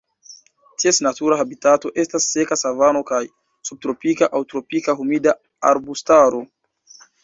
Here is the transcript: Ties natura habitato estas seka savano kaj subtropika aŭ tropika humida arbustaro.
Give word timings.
Ties 0.83 0.99
natura 1.07 1.37
habitato 1.41 1.91
estas 2.05 2.27
seka 2.37 2.59
savano 2.63 3.05
kaj 3.13 3.21
subtropika 3.71 4.33
aŭ 4.41 4.45
tropika 4.53 5.01
humida 5.03 5.41
arbustaro. 5.75 6.47